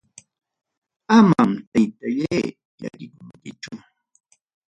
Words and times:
Amam 1.17 1.51
taytallay 1.71 2.43
llakillankichu. 2.81 3.71